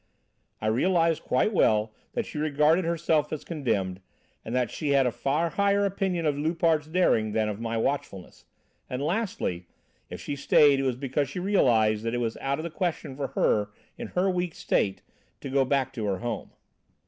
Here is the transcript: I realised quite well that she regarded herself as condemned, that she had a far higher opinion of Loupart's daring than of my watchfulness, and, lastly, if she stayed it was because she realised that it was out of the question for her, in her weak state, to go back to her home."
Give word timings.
I 0.59 0.65
realised 0.65 1.21
quite 1.21 1.53
well 1.53 1.91
that 2.13 2.25
she 2.25 2.39
regarded 2.39 2.85
herself 2.85 3.31
as 3.31 3.43
condemned, 3.43 4.01
that 4.43 4.71
she 4.71 4.89
had 4.93 5.05
a 5.05 5.11
far 5.11 5.51
higher 5.51 5.85
opinion 5.85 6.25
of 6.25 6.35
Loupart's 6.39 6.87
daring 6.87 7.33
than 7.33 7.47
of 7.47 7.59
my 7.59 7.77
watchfulness, 7.77 8.45
and, 8.89 9.03
lastly, 9.03 9.67
if 10.09 10.19
she 10.19 10.35
stayed 10.35 10.79
it 10.79 10.85
was 10.85 10.95
because 10.95 11.29
she 11.29 11.39
realised 11.39 12.01
that 12.03 12.15
it 12.15 12.17
was 12.17 12.35
out 12.37 12.57
of 12.57 12.63
the 12.63 12.71
question 12.71 13.15
for 13.15 13.27
her, 13.37 13.69
in 13.95 14.07
her 14.07 14.27
weak 14.27 14.55
state, 14.55 15.03
to 15.39 15.51
go 15.51 15.63
back 15.65 15.93
to 15.93 16.05
her 16.07 16.17
home." 16.17 16.49